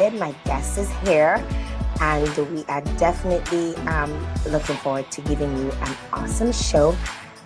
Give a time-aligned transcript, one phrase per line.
[0.00, 1.40] My guest is here,
[2.00, 4.10] and we are definitely um,
[4.50, 6.96] looking forward to giving you an awesome show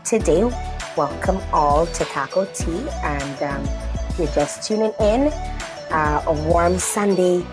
[0.02, 0.45] today.
[0.97, 3.62] Welcome all to Taco Tea, and um,
[4.09, 5.30] if you're just tuning in,
[5.91, 7.45] uh, a warm Sunday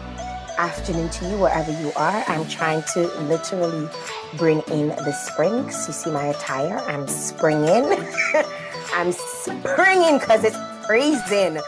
[0.58, 2.23] afternoon to you wherever you are.
[2.30, 3.90] I'm trying to literally
[4.38, 5.70] bring in the spring.
[5.71, 6.77] So you see my attire?
[6.88, 8.02] I'm springing.
[8.93, 10.57] I'm springing because it's
[10.88, 11.59] freezing.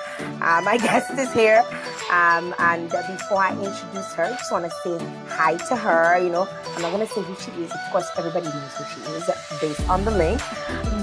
[0.41, 1.66] Uh, my guest is here.
[2.09, 6.17] Um, and before I introduce her, I just want to say hi to her.
[6.17, 7.72] You know, I'm not going to say who she is.
[7.72, 10.39] Of course, everybody knows who she is based on the link.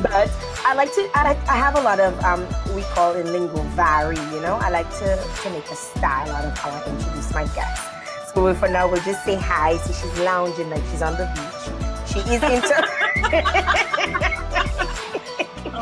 [0.03, 0.31] But
[0.65, 3.63] I like to, I, like, I have a lot of, um, we call in lingo
[3.77, 4.57] vary, you know.
[4.61, 7.83] I like to, to make a style out of how I introduce my guest.
[8.35, 9.77] So for now, we'll just say hi.
[9.77, 11.65] See, she's lounging like she's on the beach.
[12.11, 14.41] She is into.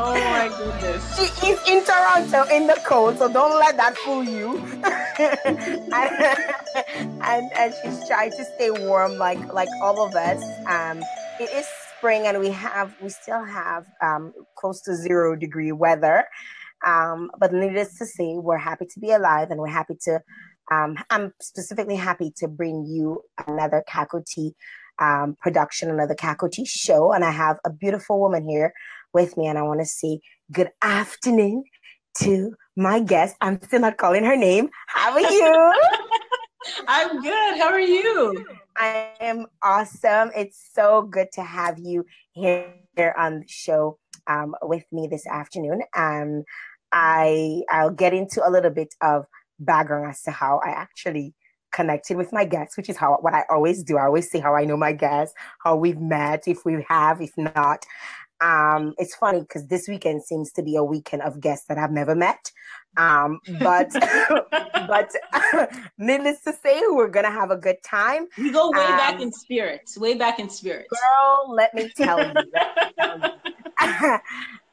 [0.05, 1.01] Oh my goodness.
[1.15, 4.57] She is in Toronto in the cold, so don't let that fool you.
[5.93, 10.43] and, and, and she's trying to stay warm like like all of us.
[10.67, 11.01] Um,
[11.39, 11.65] it is
[11.97, 16.25] spring and we have we still have um, close to zero degree weather.
[16.85, 20.19] Um, but needless to say, we're happy to be alive and we're happy to
[20.69, 24.51] um, I'm specifically happy to bring you another Kakoti
[24.99, 27.13] um, production, another Kakoti show.
[27.13, 28.73] And I have a beautiful woman here
[29.13, 30.19] with me, and I want to say
[30.51, 31.63] good afternoon
[32.19, 33.35] to my guest.
[33.41, 34.69] I'm still not calling her name.
[34.87, 35.73] How are you?
[36.87, 37.57] I'm good.
[37.57, 38.45] How are you?
[38.77, 40.31] I am awesome.
[40.35, 45.81] It's so good to have you here on the show um, with me this afternoon.
[45.95, 46.43] Um,
[46.91, 49.25] I I'll get into a little bit of
[49.59, 51.33] background as to how I actually
[51.73, 53.97] connected with my guests, which is how what I always do.
[53.97, 57.31] I always say how I know my guests, how we've met, if we have, if
[57.35, 57.85] not.
[58.43, 61.91] Um, it's funny because this weekend seems to be a weekend of guests that I've
[61.91, 62.51] never met.
[62.97, 63.89] Um, but
[64.73, 65.11] but
[65.97, 68.27] needless to say, we're gonna have a good time.
[68.37, 70.89] We go way um, back in spirits, way back in spirits.
[70.89, 72.33] Girl, let me tell you.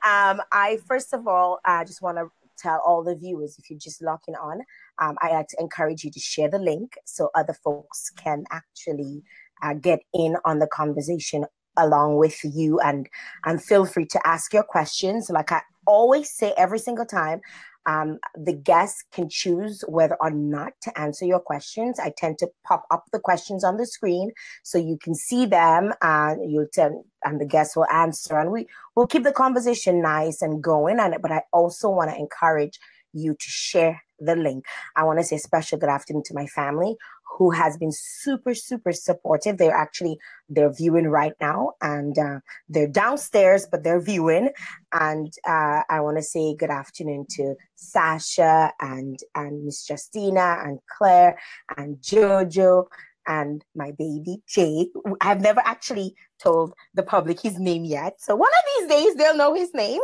[0.04, 2.26] um, I first of all, I uh, just want to
[2.58, 4.60] tell all the viewers if you're just locking on,
[4.98, 9.22] um, I like to encourage you to share the link so other folks can actually
[9.62, 13.08] uh, get in on the conversation along with you and
[13.44, 17.40] and feel free to ask your questions like i always say every single time
[17.86, 21.98] um, the guests can choose whether or not to answer your questions.
[21.98, 24.32] I tend to pop up the questions on the screen
[24.62, 28.66] so you can see them and you'll tell, and the guests will answer and we
[28.94, 31.00] will keep the conversation nice and going.
[31.00, 32.78] And but I also want to encourage
[33.12, 34.66] you to share the link.
[34.96, 36.96] I want to say special good afternoon to my family
[37.30, 40.18] who has been super super supportive they're actually
[40.48, 44.50] they're viewing right now and uh, they're downstairs but they're viewing
[44.92, 50.78] and uh, i want to say good afternoon to sasha and and miss justina and
[50.98, 51.38] claire
[51.76, 52.84] and jojo
[53.26, 54.88] and my baby Jay.
[55.20, 58.20] I've never actually told the public his name yet.
[58.20, 60.00] So one of these days they'll know his name.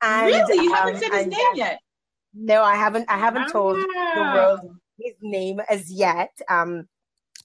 [0.00, 0.64] And, really?
[0.64, 1.80] You haven't um, said his name yet?
[2.34, 4.34] No, I haven't I haven't told the ah.
[4.34, 6.30] world his name as yet.
[6.48, 6.88] Um,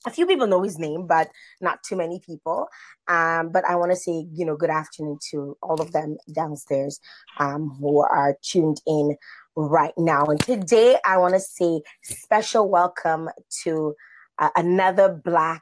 [0.06, 1.30] a few people know his name, but
[1.60, 2.68] not too many people.
[3.08, 7.00] Um, but I want to say, you know, good afternoon to all of them downstairs
[7.40, 9.16] um, who are tuned in
[9.56, 10.26] right now.
[10.26, 13.30] And today, I want to say special welcome
[13.64, 13.96] to
[14.40, 15.62] uh, another Black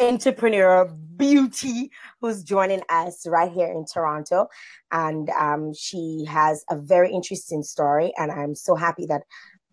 [0.00, 0.86] entrepreneur
[1.16, 1.90] beauty
[2.20, 4.48] who's joining us right here in Toronto.
[4.90, 8.12] And um, she has a very interesting story.
[8.16, 9.22] And I'm so happy that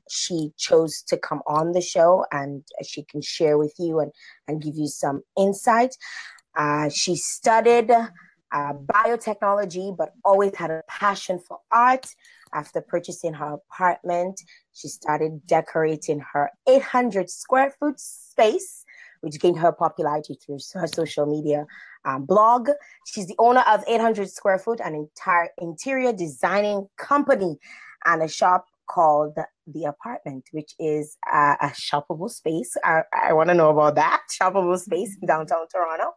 [0.10, 4.12] she chose to come on the show and she can share with you and,
[4.48, 5.96] and give you some insight.
[6.56, 12.06] Uh, she studied uh, biotechnology, but always had a passion for art.
[12.54, 14.40] After purchasing her apartment,
[14.74, 18.86] she started decorating her 800 square foot space,
[19.22, 21.66] which gained her popularity through her social media
[22.06, 22.70] um, blog.
[23.08, 27.58] She's the owner of 800 square foot, an entire interior designing company
[28.06, 29.36] and a shop called
[29.68, 32.76] the apartment, which is uh, a shoppable space.
[32.84, 36.12] I, I want to know about that shoppable space in downtown Toronto.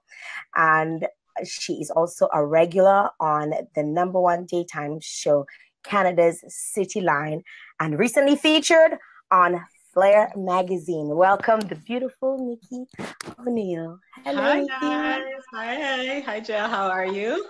[0.55, 1.07] And
[1.45, 5.47] she is also a regular on the number one daytime show,
[5.85, 7.43] Canada's City Line,
[7.79, 8.99] and recently featured
[9.31, 9.63] on
[9.93, 11.09] Flare magazine.
[11.17, 12.85] Welcome, the beautiful Nikki
[13.39, 13.99] O'Neill.
[14.25, 14.71] Hello, hi, Nikki.
[14.81, 15.23] Guys.
[15.53, 16.69] Hi, hi, hi, Jill.
[16.69, 17.47] How are you?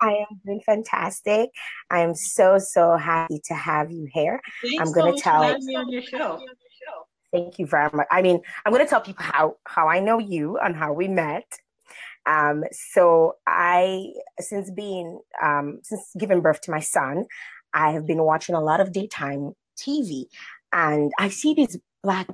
[0.00, 1.50] I am doing fantastic.
[1.90, 4.40] I am so so happy to have you here.
[4.62, 6.40] Thanks I'm going to so tell me on your show.
[7.32, 8.06] Thank you very much.
[8.10, 11.08] I mean, I'm going to tell people how how I know you and how we
[11.08, 11.58] met.
[12.26, 17.26] Um, so I, since being um, since giving birth to my son,
[17.72, 20.26] I have been watching a lot of daytime TV,
[20.72, 22.28] and I see these black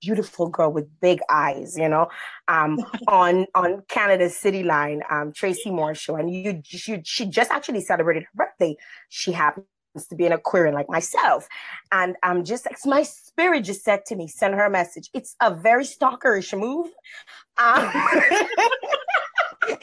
[0.00, 2.08] beautiful girl with big eyes, you know,
[2.48, 7.80] um, on on Canada's City Line, um, Tracy Marshall, and you, she, she just actually
[7.80, 8.76] celebrated her birthday.
[9.08, 9.66] She happens
[10.08, 11.48] to be an Aquarian like myself,
[11.92, 15.10] and I'm just my spirit just said to me, send her a message.
[15.14, 16.88] It's a very stalkerish move.
[17.58, 17.90] Um,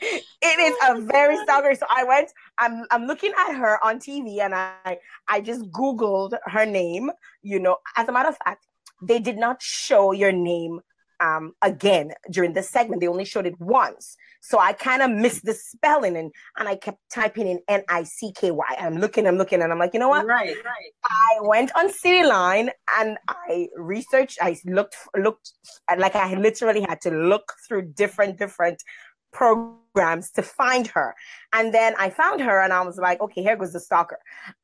[0.00, 1.74] it is a very stalker.
[1.74, 4.98] So I went, I'm I'm looking at her on TV and I
[5.28, 7.10] I just Googled her name.
[7.42, 8.66] You know, as a matter of fact,
[9.02, 10.80] they did not show your name
[11.20, 13.00] um, again during the segment.
[13.00, 14.16] They only showed it once.
[14.42, 18.04] So I kind of missed the spelling and, and I kept typing in N I
[18.04, 18.76] C K Y.
[18.78, 20.24] I'm looking, I'm looking, and I'm like, you know what?
[20.24, 20.92] Right, right.
[21.04, 25.52] I went on City Line and I researched, I looked, looked
[25.98, 28.82] like I literally had to look through different, different
[29.32, 31.14] programs to find her.
[31.52, 34.18] And then I found her and I was like, okay, here goes the stalker.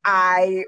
[0.05, 0.65] I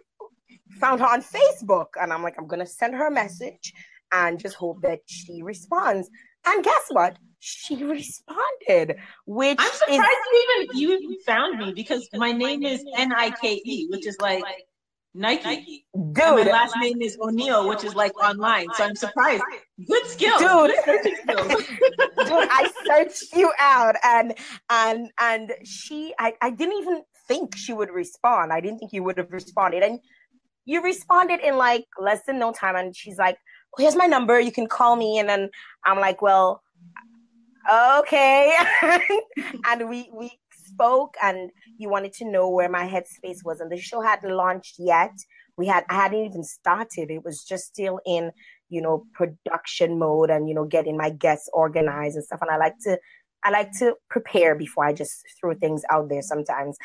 [0.81, 3.73] found her on Facebook and I'm like, I'm gonna send her a message
[4.13, 6.09] and just hope that she responds.
[6.47, 7.17] And guess what?
[7.41, 12.65] She responded, which I'm surprised is- you even you even found me because my name
[12.65, 14.43] is N I K E, which is like
[15.15, 15.85] Nike.
[15.95, 18.67] Dude, and my last name is O'Neill, which is like online.
[18.75, 19.43] So I'm surprised.
[19.87, 20.73] Good skill, dude.
[20.87, 21.09] dude,
[22.17, 24.35] I searched you out, and
[24.71, 28.53] and and she, I, I didn't even think she would respond.
[28.53, 30.01] I didn't think you would have responded, and
[30.69, 33.39] you responded in like less than no time and she's like
[33.73, 35.49] oh, here's my number you can call me and then
[35.87, 36.63] i'm like well
[37.69, 38.53] okay.
[39.67, 43.79] And we we spoke and you wanted to know where my headspace was and the
[43.79, 45.13] show hadn't launched yet.
[45.57, 47.11] We had i hadn't even started.
[47.11, 48.33] It was just still in
[48.69, 52.59] you know production mode and you know getting my guests organized and stuff and i
[52.59, 52.99] like to
[53.43, 56.77] i like to prepare before i just throw things out there sometimes.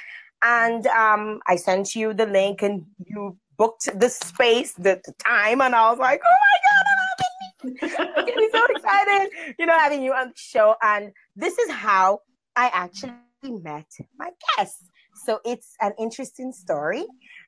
[0.46, 5.62] And um, I sent you the link, and you booked the space, the, the time,
[5.62, 8.50] and I was like, oh my god, I'm having me.
[8.52, 10.76] so excited, you know, having you on the show.
[10.82, 12.20] And this is how
[12.58, 13.14] I actually
[13.44, 13.88] met
[14.20, 14.84] my guests.
[15.26, 17.06] So it's an interesting story,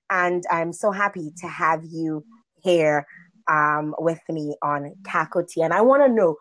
[0.09, 2.23] and I'm so happy to have you
[2.63, 3.05] here
[3.49, 5.63] um, with me on Kako Tea.
[5.63, 6.37] And I want to know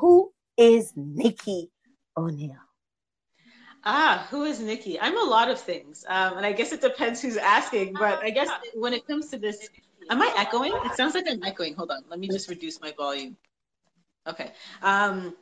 [0.00, 1.70] who is Nikki
[2.16, 2.56] O'Neill?
[3.84, 5.00] Ah, who is Nikki?
[5.00, 6.04] I'm a lot of things.
[6.08, 7.94] Um, and I guess it depends who's asking.
[7.94, 9.68] But I guess when it comes to this,
[10.08, 10.72] am I echoing?
[10.84, 11.74] It sounds like I'm echoing.
[11.74, 12.04] Hold on.
[12.08, 13.36] Let me just reduce my volume.
[14.26, 14.52] Okay.
[14.82, 15.34] Um,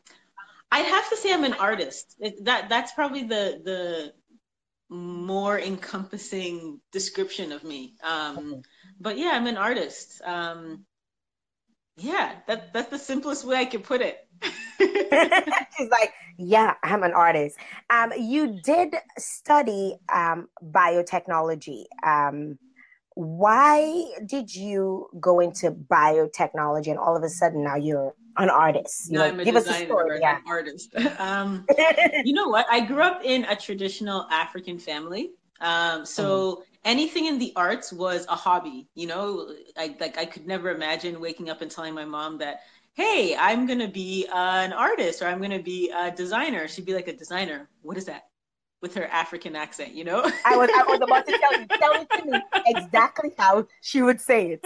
[0.73, 2.17] I'd have to say I'm an artist.
[2.19, 4.13] It, that That's probably the, the
[4.89, 7.95] more encompassing description of me.
[8.03, 8.63] Um,
[8.99, 10.23] but yeah, I'm an artist.
[10.25, 10.87] Um,
[11.97, 14.17] yeah, that, that's the simplest way I can put it.
[15.77, 16.10] She's like,
[16.51, 17.57] yeah, I'm an artist.
[17.91, 21.85] Um, you did study um, biotechnology.
[22.03, 22.59] Um,
[23.15, 29.13] why did you go into biotechnology and all of a sudden now you're an artist?
[29.13, 30.19] No, know, I'm a give designer, us a story.
[30.21, 30.39] Yeah.
[30.39, 30.93] an artist.
[31.21, 31.67] um,
[32.25, 32.67] you know what?
[32.69, 35.31] I grew up in a traditional African family.
[35.61, 36.63] Um, so mm.
[36.85, 38.89] anything in the arts was a hobby.
[38.97, 42.63] You know, I like I could never imagine waking up and telling my mom that
[42.95, 46.69] hey, I'm going to be an artist or I'm going to be a designer.
[46.69, 47.69] She'd be like, a designer?
[47.83, 48.25] What is that?
[48.83, 50.21] With her African accent, you know?
[50.45, 54.01] I was I was about to tell you, tell it to me exactly how she
[54.01, 54.65] would say it.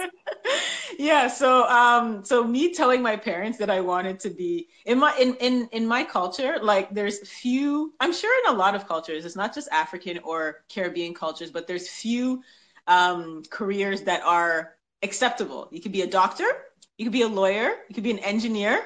[0.97, 5.13] yeah, so um so me telling my parents that I wanted to be in my
[5.19, 9.25] in in in my culture, like there's few, I'm sure in a lot of cultures,
[9.25, 12.41] it's not just African or Caribbean cultures, but there's few
[12.87, 15.67] um careers that are acceptable.
[15.71, 16.47] You could be a doctor,
[16.97, 18.81] you could be a lawyer, you could be an engineer.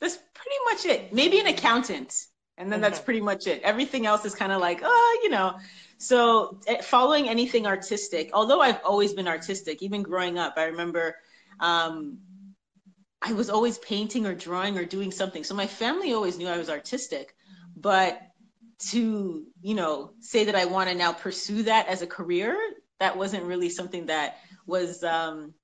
[0.00, 1.12] That's pretty much it.
[1.12, 2.14] Maybe an accountant.
[2.56, 3.62] And then that's pretty much it.
[3.62, 5.58] Everything else is kind of like, oh, you know.
[5.98, 11.14] So eh, following anything artistic, although I've always been artistic, even growing up, I remember
[11.60, 12.18] um,
[13.22, 15.44] I was always painting or drawing or doing something.
[15.44, 17.34] So my family always knew I was artistic.
[17.76, 18.20] But
[18.90, 22.58] to, you know, say that I want to now pursue that as a career,
[22.98, 25.54] that wasn't really something that was um,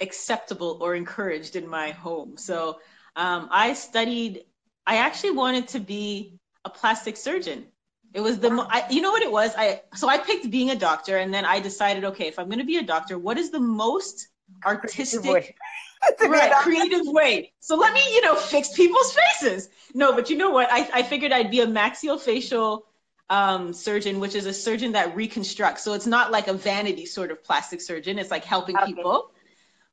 [0.00, 2.36] acceptable or encouraged in my home.
[2.36, 2.80] So
[3.14, 4.44] um, I studied,
[4.86, 7.66] I actually wanted to be a plastic surgeon.
[8.14, 9.52] It was the, I, you know what it was?
[9.56, 12.60] I, so I picked being a doctor and then I decided, okay, if I'm going
[12.60, 14.28] to be a doctor, what is the most
[14.64, 15.56] artistic,
[16.20, 17.52] right, creative way?
[17.60, 19.68] So let me, you know, fix people's faces.
[19.92, 20.68] No, but you know what?
[20.70, 22.82] I, I figured I'd be a maxillofacial
[23.28, 25.82] um, surgeon, which is a surgeon that reconstructs.
[25.82, 28.18] So it's not like a vanity sort of plastic surgeon.
[28.18, 28.86] It's like helping okay.
[28.86, 29.30] people.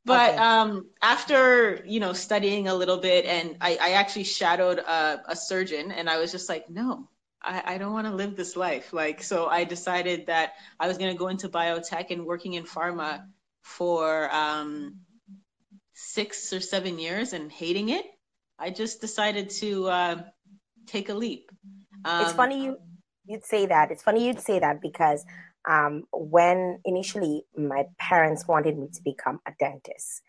[0.06, 0.38] But okay.
[0.38, 5.36] um, after you know studying a little bit, and I, I actually shadowed a, a,
[5.36, 7.08] surgeon, and I was just like, no,
[7.42, 8.92] I, I don't want to live this life.
[8.92, 12.66] Like, so I decided that I was going to go into biotech and working in
[12.66, 13.24] pharma
[13.62, 15.00] for um,
[15.94, 18.06] six or seven years and hating it.
[18.60, 20.22] I just decided to uh,
[20.86, 21.50] take a leap.
[22.06, 22.78] Um, it's funny you
[23.26, 23.92] you'd say that.
[23.92, 25.26] It's funny you'd say that because
[25.68, 30.22] um, when initially my parents wanted me to become a dentist,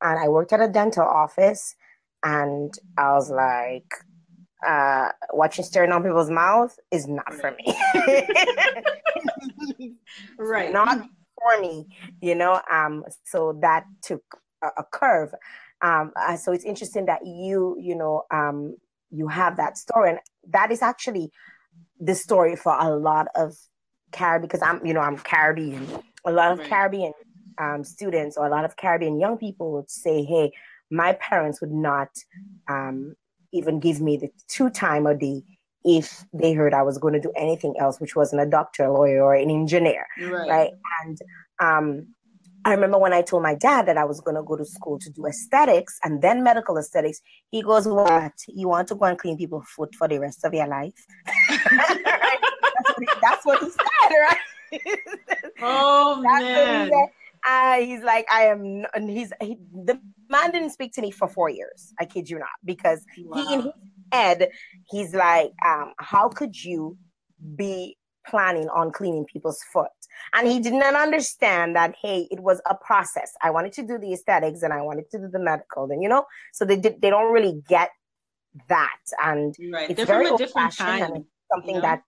[0.00, 1.74] and I worked at a dental office,
[2.22, 3.92] and I was like,
[4.66, 7.74] uh, watching staring on people's mouths is not for me.
[10.38, 10.72] right.
[10.72, 11.86] Not for me,
[12.20, 12.60] you know.
[12.70, 14.22] Um, so that took
[14.62, 15.34] a, a curve.
[15.82, 18.76] Um, uh, so it's interesting that you, you know, um,
[19.10, 20.18] you have that story, and
[20.48, 21.32] that is actually
[22.00, 23.56] the story for a lot of
[24.12, 25.86] Caribbean because I'm, you know, I'm Caribbean.
[26.24, 26.68] A lot of right.
[26.68, 27.12] Caribbean
[27.58, 30.52] um, students or a lot of Caribbean young people would say, "Hey,
[30.90, 32.10] my parents would not
[32.68, 33.14] um,
[33.52, 35.42] even give me the two time a day
[35.84, 38.92] if they heard I was going to do anything else, which wasn't a doctor, a
[38.92, 40.48] lawyer, or an engineer, right?
[40.48, 40.70] right?
[41.02, 41.18] And
[41.58, 42.06] um,
[42.64, 44.98] I remember when I told my dad that I was going to go to school
[45.00, 47.20] to do aesthetics and then medical aesthetics.
[47.50, 48.32] He goes, "What?
[48.48, 50.94] You want to go and clean people's foot for the rest of your life?"
[53.22, 54.98] that's, what he, that's, he, said, right?
[55.60, 56.90] Oh man.
[57.46, 61.26] Uh, he's like, I am, and he's he, the man didn't speak to me for
[61.28, 61.92] four years.
[61.98, 63.36] I kid you not, because wow.
[63.36, 63.72] he in his
[64.12, 64.50] head,
[64.88, 66.96] he's like, um, how could you
[67.56, 67.96] be
[68.28, 69.90] planning on cleaning people's foot?
[70.34, 73.32] And he did not understand that, hey, it was a process.
[73.42, 76.08] I wanted to do the aesthetics and I wanted to do the medical, and you
[76.08, 77.90] know, so they did, they don't really get
[78.68, 79.90] that, and right.
[79.90, 81.88] it's They're very old fashioned and something you know?
[81.88, 82.02] that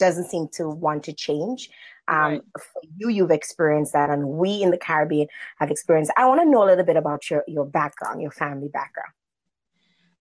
[0.00, 1.70] doesn't seem to want to change.
[2.08, 2.42] Um, right.
[2.58, 5.28] For you, you've experienced that, and we in the Caribbean
[5.58, 6.12] have experienced.
[6.16, 9.12] I want to know a little bit about your your background, your family background.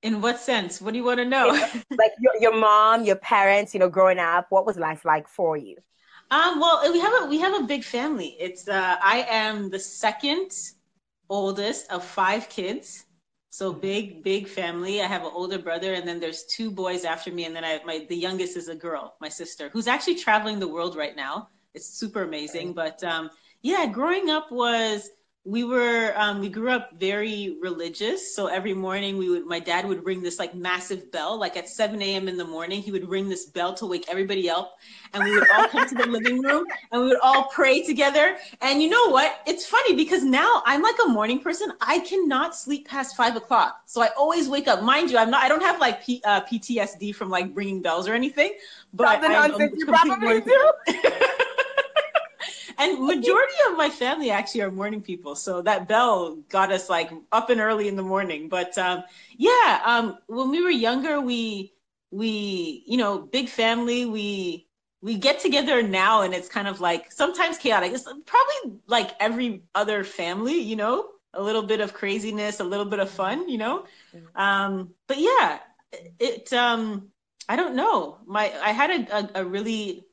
[0.02, 0.80] In what sense?
[0.80, 1.48] What do you want to know?
[1.98, 4.48] like your, your mom, your parents, you know, growing up.
[4.50, 5.76] What was life like for you?
[6.32, 8.38] Um, well, we have a we have a big family.
[8.40, 10.52] It's uh, I am the second
[11.28, 13.06] oldest of five kids.
[13.52, 15.02] So big, big family.
[15.02, 17.82] I have an older brother, and then there's two boys after me, and then I
[17.84, 21.50] my the youngest is a girl, my sister, who's actually traveling the world right now.
[21.74, 22.74] It's super amazing.
[22.74, 23.30] But um,
[23.62, 25.10] yeah, growing up was
[25.46, 28.36] we were um, we grew up very religious.
[28.36, 31.40] So every morning we would my dad would ring this like massive bell.
[31.40, 34.50] Like at 7 a.m in the morning he would ring this bell to wake everybody
[34.50, 34.78] up.
[35.14, 38.38] And we would all come to the living room and we would all pray together.
[38.62, 39.40] And you know what?
[39.48, 41.72] It's funny because now i'm like a morning person.
[41.80, 43.82] I cannot sleep past five o'clock.
[43.86, 44.84] So i always wake up.
[44.84, 48.08] Mind you i'm not i don't have like P, uh, ptsd from like ringing bells
[48.08, 48.52] or anything
[48.94, 50.72] but I'm, I'm you probably do
[52.80, 57.12] and majority of my family actually are morning people so that bell got us like
[57.32, 58.50] up and early in the morning.
[58.50, 59.04] But um,
[59.38, 61.74] yeah um, when we were younger we
[62.12, 64.66] we you know big family we
[65.02, 67.94] we get together now and it's kind of like sometimes chaotic.
[67.94, 71.10] It's probably like every other family you know?
[71.36, 73.86] A little bit of craziness a little bit of fun you know?
[74.16, 74.42] Mm-hmm.
[74.42, 75.60] um, but yeah
[76.20, 77.10] it um
[77.48, 78.18] i don't know.
[78.26, 80.06] My i had a, a, a really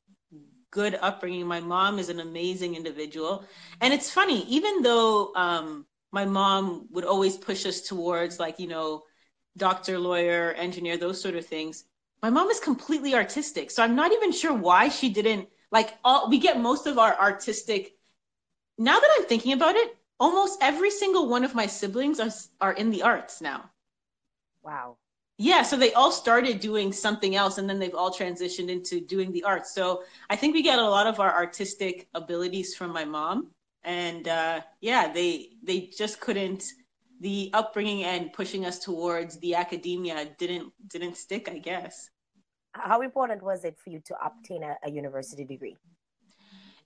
[0.77, 1.47] good upbringing.
[1.47, 3.45] My mom is an amazing individual.
[3.81, 8.69] And it's funny, even though um, my mom would always push us towards, like, you
[8.69, 9.05] know,
[9.57, 11.85] doctor, lawyer, engineer, those sort of things,
[12.23, 13.71] my mom is completely artistic.
[13.71, 17.19] So I'm not even sure why she didn't, like, all, we get most of our
[17.19, 17.97] artistic.
[18.77, 22.75] Now that I'm thinking about it, almost every single one of my siblings are, are
[22.75, 23.71] in the arts now.
[24.63, 24.99] Wow
[25.39, 29.33] yeah so they all started doing something else and then they've all transitioned into doing
[29.33, 29.75] the arts.
[29.75, 33.51] So i think we get a lot of our artistic abilities from my mom.
[33.85, 36.65] And uh, yeah they they just couldn't
[37.21, 42.11] the upbringing and pushing us towards the academia didn't didn't stick i guess.
[42.73, 45.77] How important was it for you to obtain a, a university degree?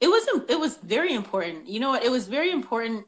[0.00, 1.69] It was it was very important.
[1.69, 2.04] You know what?
[2.04, 3.07] It was very important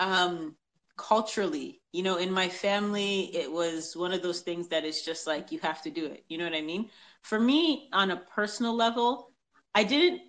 [0.00, 0.56] um
[1.02, 5.26] culturally you know in my family it was one of those things that is just
[5.26, 6.24] like you have to do it.
[6.28, 6.90] You know what i mean?
[7.22, 9.32] For me on a personal level
[9.74, 10.20] i didn't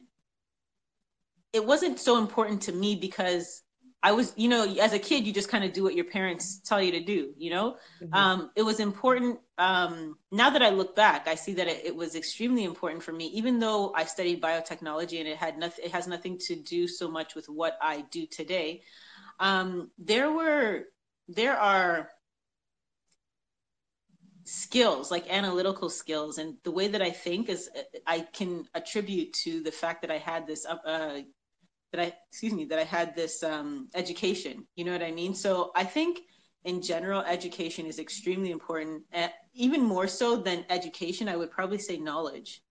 [1.53, 3.61] it wasn't so important to me because
[4.01, 6.59] i was you know as a kid you just kind of do what your parents
[6.65, 7.77] tell you to do you know?
[8.01, 8.13] Mm-hmm.
[8.15, 11.95] um, it was important um, now that i look back i see that it, it
[11.95, 15.91] was extremely important for me even though i studied biotechnology and it had nothing it
[15.91, 18.81] has nothing to do so much with what i do today
[19.43, 20.85] um, there were
[21.27, 22.09] there are
[24.45, 27.69] skills like analytical skills and the way that i think is
[28.07, 31.21] i can attribute to the fact that i had this uh,
[31.91, 35.33] that i excuse me that i had this um, education you know what i mean
[35.33, 36.19] so i think
[36.65, 39.03] in general, education is extremely important.
[39.11, 42.61] And even more so than education, I would probably say knowledge,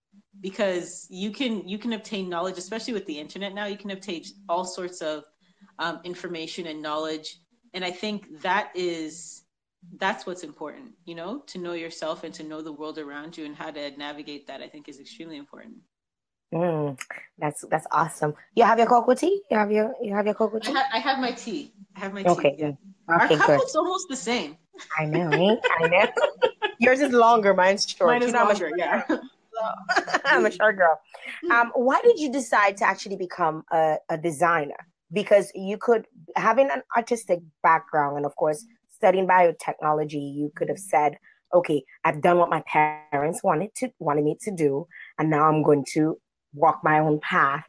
[0.41, 3.67] because you can you can obtain knowledge, especially with the internet now.
[3.67, 5.25] You can obtain all sorts of
[5.79, 7.38] um, information and knowledge,
[7.75, 9.43] and I think that is
[9.97, 10.93] that's what's important.
[11.05, 13.91] You know, to know yourself and to know the world around you and how to
[13.99, 14.62] navigate that.
[14.62, 15.76] I think is extremely important.
[16.55, 16.99] Mm,
[17.38, 18.35] that's that's awesome.
[18.55, 19.43] You have your cocoa tea.
[19.50, 20.73] You have your you have your cocoa tea.
[20.73, 21.73] I have, I have my tea.
[21.97, 22.29] I have my tea.
[22.31, 22.57] Okay.
[22.59, 22.67] Yeah.
[22.69, 22.76] Okay,
[23.09, 23.59] Our cup good.
[23.59, 24.57] looks almost the same.
[24.99, 25.31] I know.
[25.33, 26.07] I know.
[26.79, 27.55] Yours is longer.
[27.55, 28.11] Mine's short.
[28.11, 28.69] Mine is You I'm a longer.
[28.69, 29.02] short Yeah.
[29.09, 29.21] girl.
[30.25, 31.00] I'm a short girl.
[31.50, 34.87] Um, why did you decide to actually become a, a designer?
[35.12, 40.78] Because you could having an artistic background and of course studying biotechnology, you could have
[40.78, 41.19] said,
[41.52, 44.87] okay, I've done what my parents wanted to wanted me to do,
[45.19, 46.19] and now I'm going to
[46.54, 47.64] walk my own path.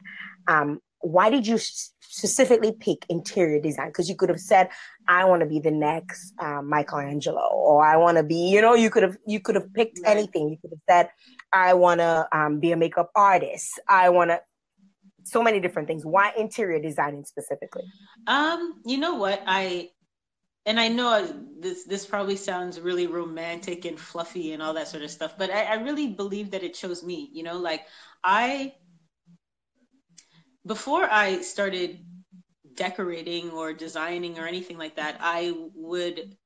[0.46, 1.58] Um, why did you
[2.00, 3.88] specifically pick interior design?
[3.88, 4.70] Because you could have said,
[5.06, 8.74] I want to be the next um, Michelangelo, or I want to be, you know,
[8.74, 10.48] you could have you could have picked anything.
[10.48, 11.10] You could have said,
[11.52, 13.78] I want to um, be a makeup artist.
[13.86, 14.40] I want to
[15.24, 16.04] so many different things.
[16.04, 17.84] Why interior designing specifically?
[18.26, 19.42] Um, you know what?
[19.46, 19.90] I
[20.66, 21.26] and I know
[21.60, 25.50] this this probably sounds really romantic and fluffy and all that sort of stuff, but
[25.50, 27.28] I, I really believe that it chose me.
[27.32, 27.82] You know, like
[28.22, 28.74] I
[30.66, 32.04] before I started
[32.74, 36.36] decorating or designing or anything like that, I would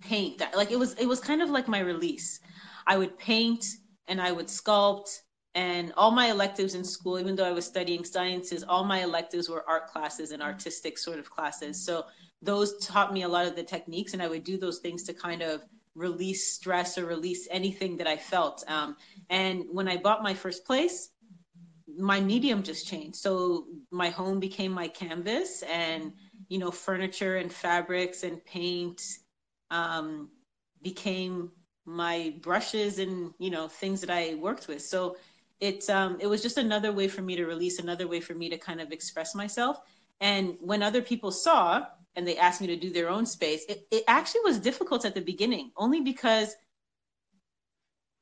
[0.00, 2.40] paint like it was it was kind of like my release.
[2.86, 3.64] I would paint
[4.08, 5.18] and I would sculpt
[5.54, 9.50] and all my electives in school, even though I was studying sciences, all my electives
[9.50, 11.84] were art classes and artistic sort of classes.
[11.84, 12.06] So
[12.40, 15.14] those taught me a lot of the techniques, and I would do those things to
[15.14, 15.62] kind of
[15.94, 18.64] release stress or release anything that I felt.
[18.66, 18.96] Um,
[19.28, 21.10] and when I bought my first place,
[21.98, 23.16] my medium just changed.
[23.16, 26.12] So my home became my canvas, and
[26.48, 29.02] you know, furniture and fabrics and paint
[29.70, 30.30] um,
[30.82, 31.50] became
[31.84, 34.82] my brushes and you know things that I worked with.
[34.82, 35.16] So
[35.62, 38.48] it's um, it was just another way for me to release, another way for me
[38.48, 39.80] to kind of express myself.
[40.20, 43.86] And when other people saw and they asked me to do their own space, it,
[43.92, 46.56] it actually was difficult at the beginning, only because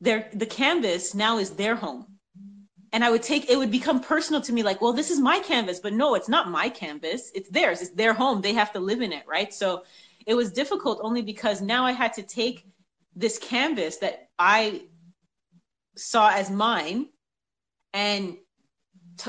[0.02, 2.06] their the canvas now is their home.
[2.92, 5.38] And I would take it would become personal to me, like, well, this is my
[5.38, 7.30] canvas, but no, it's not my canvas.
[7.34, 7.80] It's theirs.
[7.80, 8.42] It's their home.
[8.42, 9.52] They have to live in it, right?
[9.54, 9.84] So
[10.26, 12.66] it was difficult only because now I had to take
[13.16, 14.82] this canvas that I
[15.96, 17.08] saw as mine
[17.94, 18.36] and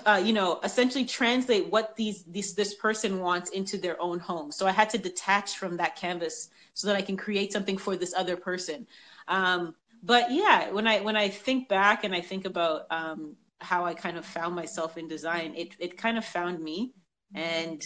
[0.06, 4.52] uh, you know essentially translate what these this this person wants into their own home.
[4.52, 7.95] So i had to detach from that canvas so that i can create something for
[7.95, 8.88] this other person.
[9.28, 13.86] Um, but yeah when i when i think back and i think about um, how
[13.86, 16.93] i kind of found myself in design it it kind of found me
[17.36, 17.84] and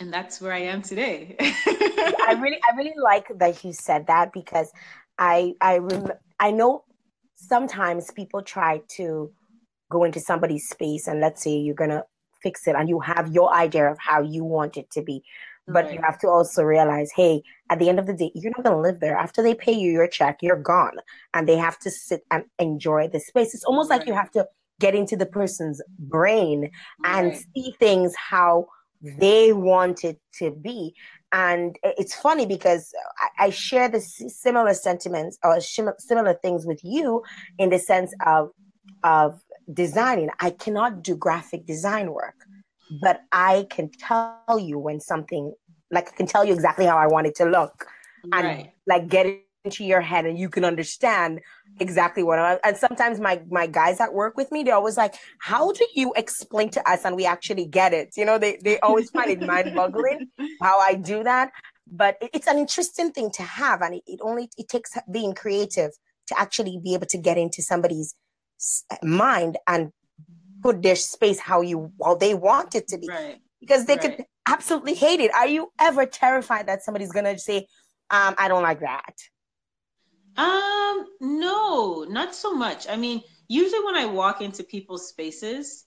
[0.00, 1.36] and that's where i am today.
[1.40, 4.70] I really, I really like that you said that because
[5.18, 6.84] I, I, rem- I know
[7.48, 9.32] sometimes people try to
[9.90, 12.04] go into somebody's space and let's say you're gonna
[12.42, 15.22] fix it and you have your idea of how you want it to be,
[15.66, 18.64] but you have to also realize, hey, at the end of the day, you're not
[18.64, 19.16] gonna live there.
[19.16, 20.96] After they pay you your check, you're gone,
[21.34, 23.54] and they have to sit and enjoy the space.
[23.54, 24.46] It's almost like you have to
[24.80, 26.70] get into the person's brain
[27.04, 27.44] and Right.
[27.56, 28.66] see things how
[29.02, 30.94] they want it to be.
[31.32, 32.92] And it's funny because
[33.38, 37.22] I, I share the similar sentiments or similar things with you
[37.58, 38.50] in the sense of
[39.04, 39.40] of
[39.72, 40.30] designing.
[40.40, 42.34] I cannot do graphic design work,
[43.02, 45.52] but I can tell you when something
[45.90, 47.86] like I can tell you exactly how I want it to look
[48.32, 51.40] and right like get it into your head and you can understand
[51.80, 54.96] exactly what I am and sometimes my my guys that work with me they're always
[55.04, 55.14] like
[55.50, 57.00] how do you explain to us?
[57.04, 58.08] And we actually get it.
[58.20, 60.20] You know they they always find it mind boggling
[60.66, 61.46] how I do that.
[62.00, 65.32] But it- it's an interesting thing to have and it, it only it takes being
[65.42, 65.92] creative
[66.28, 68.08] to actually be able to get into somebody's
[69.02, 69.82] mind and
[70.64, 73.08] put their space how you how they want it to be.
[73.08, 73.38] Right.
[73.62, 74.16] Because they could
[74.54, 75.30] absolutely hate it.
[75.34, 77.58] Are you ever terrified that somebody's gonna say,
[78.10, 79.14] um, I don't like that?
[80.38, 82.88] Um, no, not so much.
[82.88, 85.84] I mean, usually when I walk into people's spaces,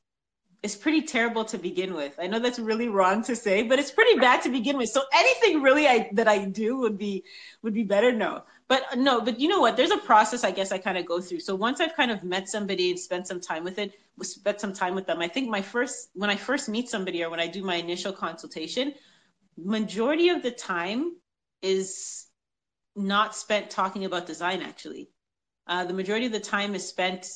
[0.62, 2.14] it's pretty terrible to begin with.
[2.20, 4.90] I know that's really wrong to say, but it's pretty bad to begin with.
[4.90, 7.24] So anything really I that I do would be
[7.64, 8.12] would be better.
[8.12, 8.44] No.
[8.68, 9.76] But no, but you know what?
[9.76, 11.40] There's a process I guess I kind of go through.
[11.40, 14.74] So once I've kind of met somebody and spent some time with it, spent some
[14.74, 17.48] time with them, I think my first when I first meet somebody or when I
[17.48, 18.94] do my initial consultation,
[19.58, 21.16] majority of the time
[21.62, 22.28] is
[22.96, 25.10] not spent talking about design actually.
[25.68, 27.28] Uh, the majority of the time is spent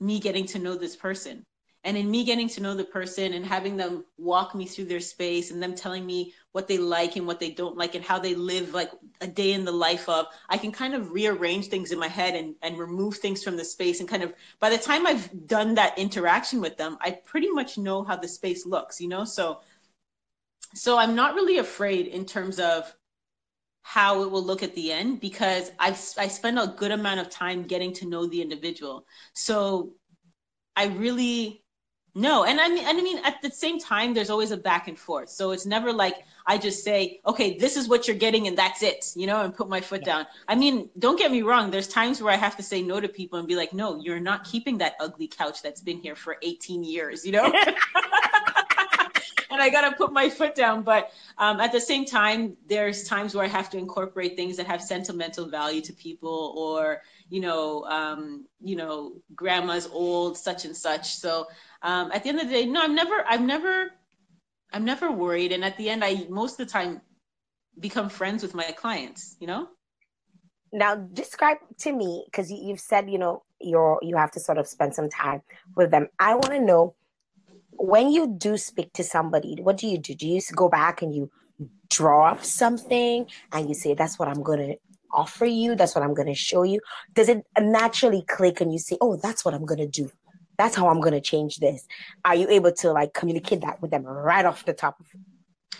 [0.00, 1.44] me getting to know this person.
[1.86, 5.00] And in me getting to know the person and having them walk me through their
[5.00, 8.18] space and them telling me what they like and what they don't like and how
[8.18, 11.92] they live like a day in the life of i can kind of rearrange things
[11.92, 14.78] in my head and, and remove things from the space and kind of by the
[14.78, 18.98] time i've done that interaction with them i pretty much know how the space looks
[18.98, 19.24] you know?
[19.26, 19.60] So
[20.74, 22.96] so i'm not really afraid in terms of
[23.86, 27.28] how it will look at the end because I've I spend a good amount of
[27.28, 29.06] time getting to know the individual.
[29.34, 29.92] So
[30.74, 31.62] I really
[32.16, 34.88] no, and I mean, and I mean, at the same time, there's always a back
[34.88, 35.28] and forth.
[35.28, 38.82] So it's never like I just say, okay, this is what you're getting, and that's
[38.82, 40.12] it, you know, and put my foot yeah.
[40.12, 40.26] down.
[40.48, 41.70] I mean, don't get me wrong.
[41.70, 44.20] There's times where I have to say no to people and be like, no, you're
[44.20, 47.52] not keeping that ugly couch that's been here for 18 years, you know.
[49.54, 50.82] and I gotta put my foot down.
[50.82, 54.66] But um, at the same time, there's times where I have to incorporate things that
[54.66, 60.76] have sentimental value to people, or you know, um, you know, grandma's old, such and
[60.76, 61.14] such.
[61.14, 61.46] So
[61.82, 63.90] um, at the end of the day, no, I'm never, I'm never,
[64.72, 65.52] I'm never worried.
[65.52, 67.00] And at the end, I most of the time
[67.78, 69.36] become friends with my clients.
[69.40, 69.68] You know.
[70.72, 74.66] Now, describe to me because you've said you know you're you have to sort of
[74.66, 75.42] spend some time
[75.76, 76.08] with them.
[76.18, 76.96] I want to know
[77.76, 80.14] when you do speak to somebody, what do you do?
[80.14, 81.30] Do you go back and you
[81.90, 84.76] draw up something and you say, "That's what I'm going to
[85.14, 85.74] offer you.
[85.74, 86.80] That's what I'm going to show you.
[87.14, 90.10] Does it naturally click and you say, oh, that's what I'm going to do?
[90.58, 91.86] That's how I'm going to change this.
[92.24, 95.06] Are you able to like communicate that with them right off the top of,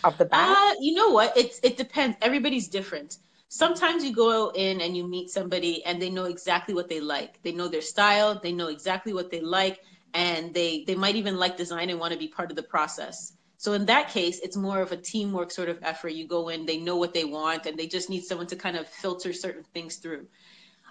[0.03, 0.57] of the bat?
[0.57, 1.35] Uh, you know what?
[1.37, 2.17] It's, it depends.
[2.21, 3.17] Everybody's different.
[3.47, 7.41] Sometimes you go in and you meet somebody and they know exactly what they like.
[7.43, 8.39] They know their style.
[8.41, 9.79] They know exactly what they like.
[10.15, 13.33] And they, they might even like design and want to be part of the process.
[13.57, 16.09] So in that case, it's more of a teamwork sort of effort.
[16.09, 18.77] You go in, they know what they want, and they just need someone to kind
[18.77, 20.27] of filter certain things through.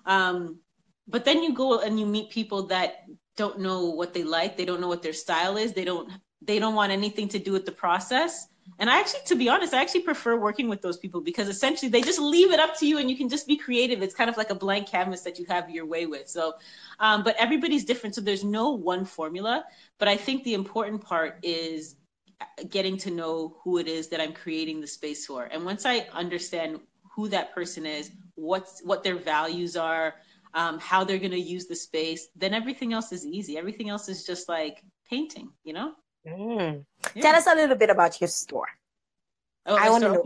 [0.06, 0.58] Um,
[1.08, 3.04] but then you go and you meet people that
[3.36, 4.56] don't know what they like.
[4.56, 5.72] They don't know what their style is.
[5.72, 6.10] They don't
[6.42, 8.46] they don't want anything to do with the process.
[8.78, 11.90] And I actually, to be honest, I actually prefer working with those people because essentially
[11.90, 14.02] they just leave it up to you and you can just be creative.
[14.02, 16.28] It's kind of like a blank canvas that you have your way with.
[16.28, 16.54] So,
[16.98, 18.14] um, but everybody's different.
[18.14, 19.64] So there's no one formula.
[19.98, 21.96] But I think the important part is
[22.68, 25.44] getting to know who it is that I'm creating the space for.
[25.44, 26.80] And once I understand
[27.14, 30.14] who that person is, what's what their values are,
[30.54, 33.56] um, how they're going to use the space, then everything else is easy.
[33.56, 35.92] Everything else is just like painting, you know.
[36.26, 36.84] Mm.
[37.14, 37.22] Yeah.
[37.22, 38.68] Tell us a little bit about your store.
[39.66, 40.24] Oh, I want to know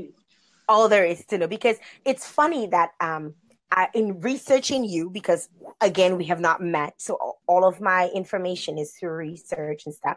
[0.69, 3.35] all there is to know because it's funny that um,
[3.71, 5.49] I, in researching you because
[5.81, 10.17] again we have not met so all of my information is through research and stuff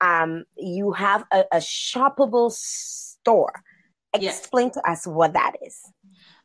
[0.00, 3.62] um, you have a, a shoppable store
[4.12, 4.74] explain yes.
[4.74, 5.92] to us what that is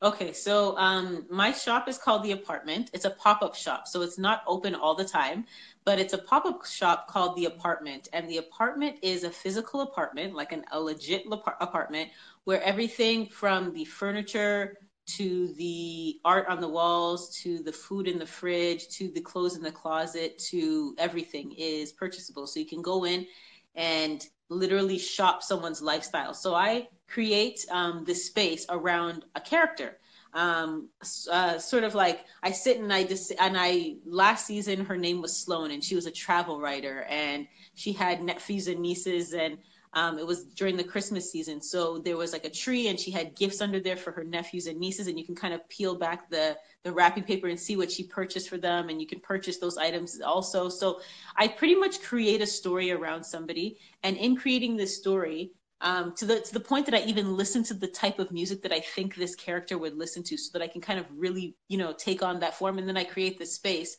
[0.01, 4.17] okay so um, my shop is called the apartment it's a pop-up shop so it's
[4.17, 5.45] not open all the time
[5.85, 10.33] but it's a pop-up shop called the apartment and the apartment is a physical apartment
[10.33, 11.23] like an, a legit
[11.61, 12.09] apartment
[12.43, 18.17] where everything from the furniture to the art on the walls, to the food in
[18.17, 22.47] the fridge, to the clothes in the closet, to everything is purchasable.
[22.47, 23.27] So you can go in
[23.75, 26.33] and literally shop someone's lifestyle.
[26.33, 29.97] So I create um, this space around a character.
[30.35, 30.89] Um,
[31.31, 35.21] uh, sort of like I sit and I just and I last season her name
[35.21, 39.57] was Sloan and she was a travel writer and she had nephews and nieces and
[39.95, 41.61] um, it was during the Christmas season.
[41.61, 44.67] So there was like a tree and she had gifts under there for her nephews
[44.67, 45.07] and nieces.
[45.07, 48.03] And you can kind of peel back the, the wrapping paper and see what she
[48.03, 48.89] purchased for them.
[48.89, 50.67] And you can purchase those items also.
[50.67, 50.99] So
[51.37, 53.77] I pretty much create a story around somebody.
[54.03, 57.63] And in creating this story, um, to the to the point that I even listen
[57.65, 60.63] to the type of music that I think this character would listen to, so that
[60.63, 63.37] I can kind of really, you know, take on that form, and then I create
[63.37, 63.97] this space.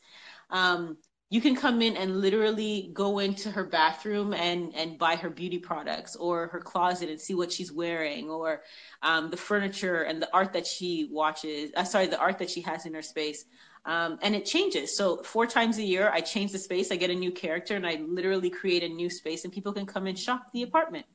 [0.51, 0.97] Um,
[1.29, 5.59] you can come in and literally go into her bathroom and and buy her beauty
[5.59, 8.63] products or her closet and see what she's wearing or
[9.03, 12.61] um, the furniture and the art that she watches uh, sorry the art that she
[12.63, 13.45] has in her space.
[13.85, 14.97] Um, and it changes.
[14.97, 16.91] So four times a year i change the space.
[16.91, 19.87] I get a new character and i literally create a new space and people can
[19.87, 21.07] come and shop the apartment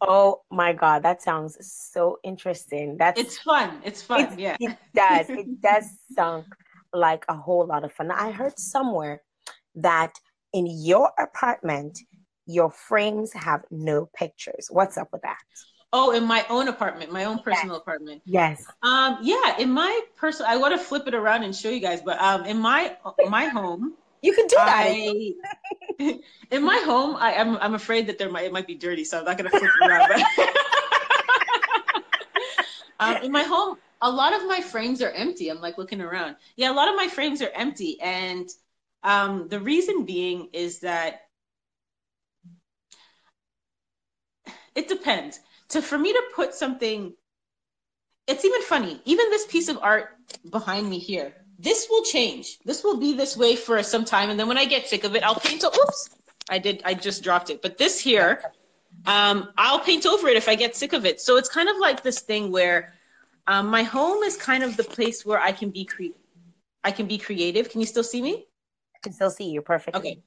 [0.00, 2.96] Oh my god, that sounds so interesting.
[2.98, 3.80] That's it's fun.
[3.84, 4.32] It's fun.
[4.32, 4.56] It, yeah.
[4.60, 5.30] It does.
[5.30, 6.44] It does sound
[6.92, 8.10] like a whole lot of fun.
[8.10, 9.22] I heard somewhere
[9.76, 10.14] that
[10.52, 11.98] in your apartment,
[12.46, 14.68] your frames have no pictures.
[14.70, 15.38] What's up with that?
[15.92, 17.80] Oh, in my own apartment, my own personal yes.
[17.80, 18.22] apartment.
[18.26, 18.66] Yes.
[18.82, 22.02] Um, yeah, in my personal, I want to flip it around and show you guys,
[22.02, 22.96] but um, in my
[23.28, 25.34] my home, you can do I,
[25.98, 26.20] that.
[26.50, 29.04] in my home, I, am I'm, I'm afraid that there might it might be dirty,
[29.04, 30.10] so I'm not gonna flip around.
[30.36, 30.48] But
[33.00, 35.48] um, in my home, a lot of my frames are empty.
[35.48, 36.36] I'm like looking around.
[36.56, 38.48] Yeah, a lot of my frames are empty, and
[39.02, 41.20] um, the reason being is that
[44.74, 45.40] it depends.
[45.70, 47.14] To for me to put something,
[48.26, 49.00] it's even funny.
[49.04, 50.10] Even this piece of art
[50.50, 52.58] behind me here, this will change.
[52.64, 55.14] This will be this way for some time, and then when I get sick of
[55.16, 55.64] it, I'll paint.
[55.64, 56.10] Oops,
[56.50, 56.82] I did.
[56.84, 57.62] I just dropped it.
[57.62, 58.42] But this here,
[59.06, 61.20] um, I'll paint over it if I get sick of it.
[61.20, 62.92] So it's kind of like this thing where
[63.46, 66.16] um, my home is kind of the place where I can be cre-
[66.84, 67.70] I can be creative.
[67.70, 68.46] Can you still see me?
[68.94, 69.62] I can still see you.
[69.62, 69.96] Perfect.
[69.96, 70.22] Okay.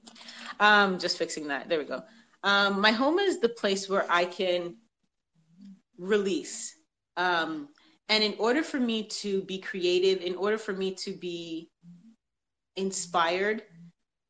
[0.60, 1.70] Um, just fixing that.
[1.70, 2.04] There we go.
[2.44, 4.76] Um, my home is the place where I can
[5.98, 6.76] release.
[7.18, 7.70] Um,
[8.10, 11.70] and in order for me to be creative, in order for me to be
[12.76, 13.64] inspired,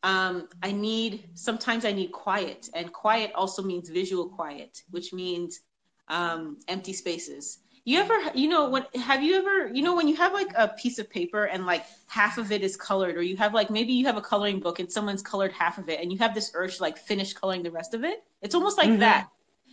[0.04, 5.62] um, I need sometimes I need quiet, and quiet also means visual quiet, which means
[6.10, 7.60] um, empty spaces.
[7.86, 10.68] You ever, you know, when have you ever, you know, when you have like a
[10.68, 13.94] piece of paper and like half of it is colored, or you have like maybe
[13.94, 16.52] you have a coloring book and someone's colored half of it, and you have this
[16.54, 18.24] urge to like finish coloring the rest of it.
[18.42, 19.00] It's almost like mm-hmm.
[19.00, 19.30] that,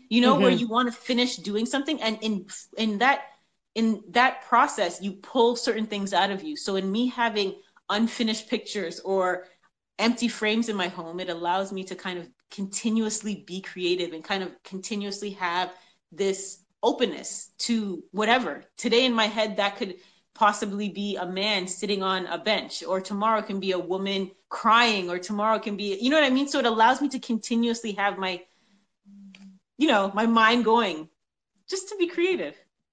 [0.09, 0.43] you know, mm-hmm.
[0.43, 2.47] where you want to finish doing something, and in
[2.79, 3.23] in that
[3.77, 6.57] in that process, you pull certain things out of you.
[6.57, 7.55] So in me having
[7.91, 9.49] unfinished pictures or
[9.99, 14.25] empty frames in my home, it allows me to kind of continuously be creative and
[14.25, 15.73] kind of continuously have
[16.11, 18.65] this openness to whatever.
[18.79, 19.97] Today in my head, that could
[20.35, 25.11] possibly be a man sitting on a bench, or tomorrow can be a woman crying,
[25.11, 26.49] or tomorrow can be, you know what I mean?
[26.49, 28.43] So it allows me to continuously have my,
[29.77, 31.11] you know, my mind going
[31.69, 32.57] just to be creative.